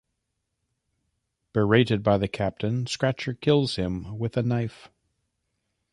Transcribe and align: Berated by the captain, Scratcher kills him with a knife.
Berated 1.53 2.01
by 2.01 2.17
the 2.17 2.27
captain, 2.27 2.87
Scratcher 2.87 3.35
kills 3.35 3.75
him 3.75 4.17
with 4.17 4.35
a 4.35 4.41
knife. 4.41 4.89